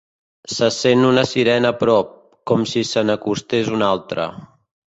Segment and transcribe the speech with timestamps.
[0.53, 2.17] Se sent una sirena a prop,
[2.53, 4.31] com si se n'acostés una altra.